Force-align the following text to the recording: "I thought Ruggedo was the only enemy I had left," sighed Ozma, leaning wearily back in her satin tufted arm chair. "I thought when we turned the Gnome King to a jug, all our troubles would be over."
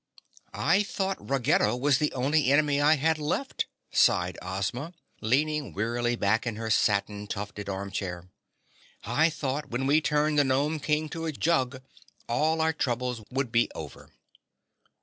"I 0.55 0.81
thought 0.81 1.23
Ruggedo 1.29 1.75
was 1.75 1.99
the 1.99 2.11
only 2.13 2.51
enemy 2.51 2.81
I 2.81 2.95
had 2.95 3.19
left," 3.19 3.67
sighed 3.91 4.35
Ozma, 4.41 4.93
leaning 5.21 5.73
wearily 5.73 6.15
back 6.15 6.47
in 6.47 6.55
her 6.55 6.71
satin 6.71 7.27
tufted 7.27 7.69
arm 7.69 7.91
chair. 7.91 8.27
"I 9.03 9.29
thought 9.29 9.69
when 9.69 9.85
we 9.85 10.01
turned 10.01 10.39
the 10.39 10.43
Gnome 10.43 10.79
King 10.79 11.07
to 11.09 11.27
a 11.27 11.31
jug, 11.31 11.83
all 12.27 12.61
our 12.61 12.73
troubles 12.73 13.21
would 13.29 13.51
be 13.51 13.69
over." 13.75 14.09